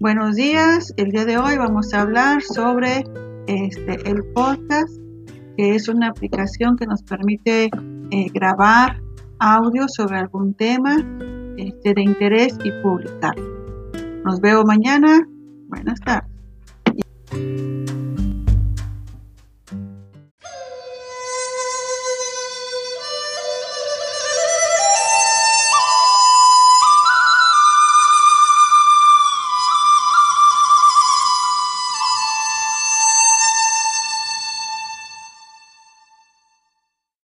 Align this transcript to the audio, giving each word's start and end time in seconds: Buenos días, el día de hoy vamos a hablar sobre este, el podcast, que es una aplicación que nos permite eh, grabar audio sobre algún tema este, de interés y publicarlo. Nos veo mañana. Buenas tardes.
Buenos 0.00 0.36
días, 0.36 0.94
el 0.96 1.10
día 1.10 1.24
de 1.24 1.38
hoy 1.38 1.56
vamos 1.58 1.92
a 1.92 2.02
hablar 2.02 2.40
sobre 2.42 3.04
este, 3.48 4.08
el 4.08 4.24
podcast, 4.32 4.96
que 5.56 5.74
es 5.74 5.88
una 5.88 6.08
aplicación 6.08 6.76
que 6.76 6.86
nos 6.86 7.02
permite 7.02 7.70
eh, 8.10 8.26
grabar 8.32 9.02
audio 9.40 9.88
sobre 9.88 10.18
algún 10.18 10.54
tema 10.54 10.96
este, 11.56 11.94
de 11.94 12.02
interés 12.02 12.56
y 12.62 12.70
publicarlo. 12.82 13.44
Nos 14.24 14.40
veo 14.40 14.64
mañana. 14.64 15.26
Buenas 15.68 16.00
tardes. 16.00 16.37